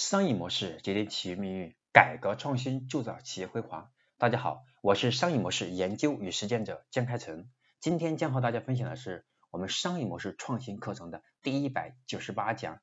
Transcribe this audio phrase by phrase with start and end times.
[0.00, 3.90] 商业模式决定企业命运，改革创新铸造企业辉煌。
[4.16, 7.50] 大家好，我是商业模式研究与实践者江开成。
[7.80, 12.80] 今天将和大家分享的是我们商业模式创新课程的第一百九十八讲，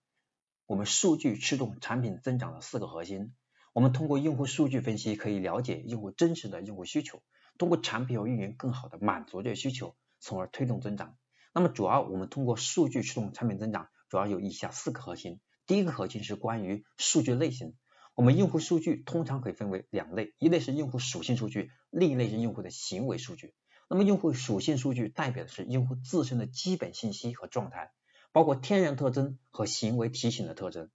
[0.68, 3.34] 我们数据驱动产品增长的四个核心。
[3.74, 7.24] 我们通过用户数据分析，可以了解用户真实的用户需求，
[7.58, 11.18] 通过产品和运营更好的满足这些需求，从而推动增长。
[11.52, 15.40] 那么主要我们通过数据驱动产品增长，主要有以下四个核心。
[15.68, 17.76] 第一个核心是关于数据类型，
[18.16, 23.54] 我们用户数据通常可以分为两类，一类是用户属性数据，另一类是用户的行为数据。
[23.90, 27.92] 那么用户属性数据代表的是用户自身的基本信息和状态，
[28.32, 30.90] 包括天然特征和行为提醒的特征，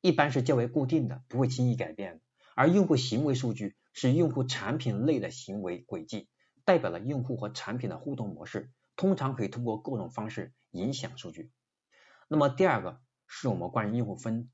[0.00, 2.22] 一般是较为固定的，不会轻易改变。
[2.54, 6.30] 而用户行为数据是用户产品类的行为轨迹，
[6.64, 11.50] 代表了用户和产品的互动模式，通常可以通过各种方式影响数据。
[12.26, 13.02] 那么第二个。
[13.28, 14.50] 是我们关于用户分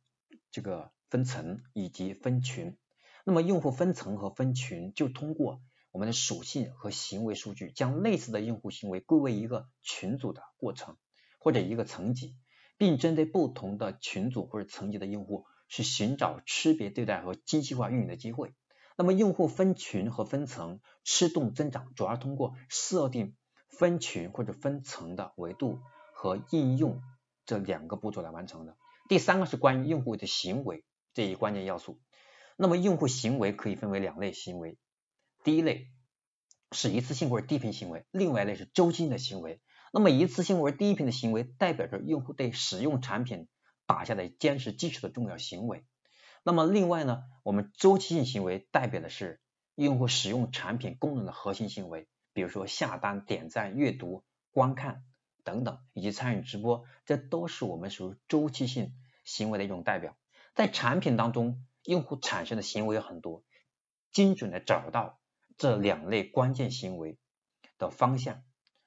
[0.51, 2.77] 这个分层以及分群。
[3.25, 10.99] 那么用户分层和分群，就通过我们的属性和行为数据，将类似的用户行为归为一个群组的过程
[11.39, 12.37] 或者一个层级，
[12.77, 18.55] 并针对不同的群组或者层级的用户，去寻找区别对待和精细化运营的机会。
[18.97, 23.37] 那么用户分群和分层驱动增长，主要通过设定
[23.69, 25.81] 分群或者分层的维度
[26.13, 27.01] 和应用。
[27.47, 28.77] 这两个步骤来完成的。
[29.09, 32.01] 第三个是关于用户的行为这一关键要素。
[32.57, 34.79] 那么用户行为可以分为两类行为，
[35.43, 35.91] 第一类
[36.73, 39.61] 是一次性或者低频行为，另外一类是周期性的行为。
[39.93, 43.49] 那么一次性或者低频的行为代表着用户对使用产品
[43.87, 45.85] 打下的坚实基础的重要行为。
[46.43, 49.41] 那么另外呢，我们周期性行为代表的是
[49.75, 55.05] 用户使用产品功能的核心行为，比如说下单、点赞、阅读、观看。
[55.45, 60.17] 等等，以及参与直播，这都是我们属于周期性行为的一种代表。
[60.55, 63.45] 在产品当中，用户产生的行为有很多，
[64.11, 65.21] 精准的找到
[65.57, 67.19] 这两类关键行为
[67.79, 68.43] 的方向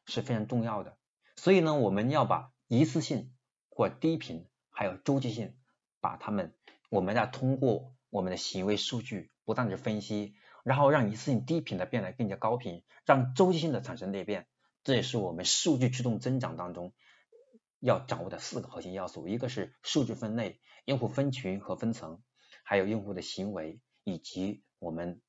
[0.06, 0.98] 是非常重要的。
[1.36, 3.32] 所以呢，我们要把一次性
[3.70, 5.56] 或低频，还有周期性，
[6.02, 6.56] 把它们，
[6.90, 14.48] 我们要通过我们的行为数据不断的分析，然后让一次性低频的变得更加高频，让周期性的产生裂变。
[14.88, 16.94] 这也是我们数据驱动增长当中
[17.82, 22.22] 要掌握的四个核心要素，一个是数据分类、用户分群和分层，
[22.64, 25.22] 还有用户的行为，以及我们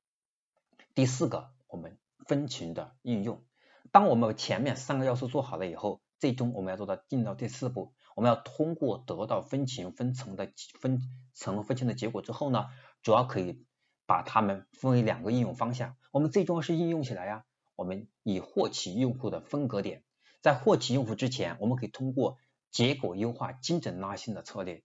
[0.95, 3.45] 第四个我们分群的应用。
[3.91, 11.01] 当我们前面三个要素做好了以后，最终我们要做到进到第四步，我们要通过得到分群分层的分
[11.35, 12.67] 层分群的结果之后呢，
[13.03, 13.67] 主要可以
[14.07, 17.45] 把它们分为两个应用方向，我们最重要是应用起来呀。
[17.78, 20.03] 我们以获取用户的分隔点，
[20.43, 22.37] 在获取用户之前，我们可以通过
[22.72, 24.83] 结果优化、精准拉新的策略；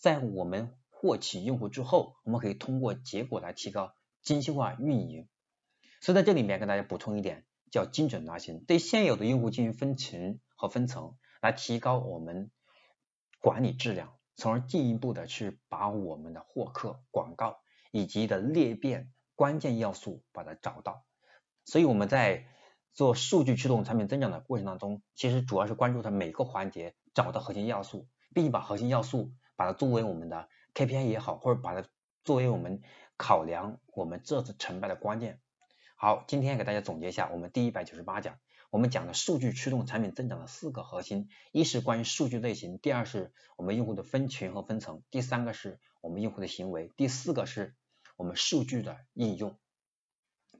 [0.00, 5.28] 在我们获取用户之后，我们可以通过结果来提高精细化运营。
[6.00, 12.50] 所以在这里面跟大家补充一点，叫精准拉新，对现有的用户进行分群和分层，来提高我们
[13.40, 17.60] 管理质量，从而进一步的去把我们的获客、广告
[17.92, 21.04] 以及的裂变关键要素把它找到。
[21.64, 22.46] 所以我们在
[22.92, 31.88] 做数据驱动产品增长的过程当中，其实主要是关注它每个环节找到核心要素，并把核心要素把它作为我们的 KPI 也好，或者把它
[32.24, 32.82] 作为我们
[33.16, 35.40] 考量我们这次成败的关键。
[35.96, 38.38] 好，今天给大家总结一下我们第一百九十八讲，
[38.70, 47.76] 我们讲的数据驱动产品增长的四个核心，一是关于数据类型，第二是我们用户的分群和分层，第三个是我们用户的行为，第四个是
[48.16, 49.56] 我们数据的应用。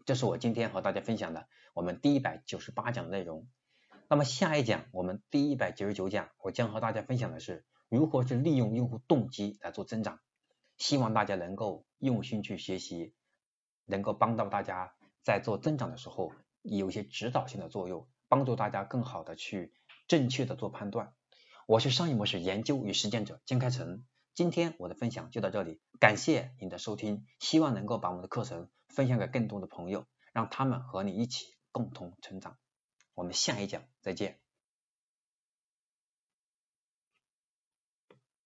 [0.04, 3.48] 这是我今天和大家分享的我们第一百九十八讲的内容。
[4.08, 10.20] 那么下一讲，我们第一百九十九讲，我将和大家分享的是如何去利用用户动机来做增长。
[10.76, 13.14] 希望大家能够用心去学习，
[13.86, 16.32] 能够帮到大家在做增长的时候
[16.62, 19.72] 有一些指导性的作用，帮助大家更好的去
[20.08, 21.14] 正确的做判断。
[21.66, 24.04] 我是商业模式研究与实践者金开成。
[24.34, 32.56] 今天我的分享就到这里，感谢你的收听，希望能够把我们的课程分享给更多的朋友，让他们和你一起共同成长。
[33.14, 34.41] 我们下一讲再见。